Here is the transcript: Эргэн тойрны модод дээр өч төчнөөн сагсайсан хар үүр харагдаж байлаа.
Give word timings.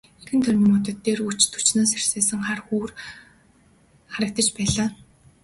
Эргэн 0.23 0.41
тойрны 0.43 0.67
модод 0.69 0.97
дээр 1.05 1.19
өч 1.29 1.41
төчнөөн 1.53 1.87
сагсайсан 1.91 2.41
хар 2.47 2.61
үүр 2.75 2.89
харагдаж 4.13 4.47
байлаа. 4.55 4.89